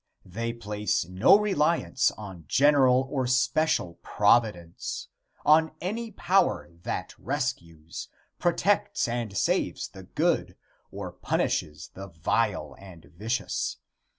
They 0.25 0.51
place 0.51 1.05
no 1.05 1.37
reliance 1.37 2.09
on 2.17 2.45
general 2.47 3.05
or 3.11 3.27
special 3.27 3.99
providence 4.01 5.09
on 5.45 5.73
any 5.79 6.09
power 6.09 6.71
that 6.81 7.13
rescues, 7.19 8.07
protects 8.39 9.07
and 9.07 9.37
saves 9.37 9.89
the 9.89 10.01
good 10.01 10.57
or 10.89 11.11
punishes 11.11 11.91
the 11.93 12.07
vile 12.07 12.75
and 12.79 13.11
vicious. 13.15 13.77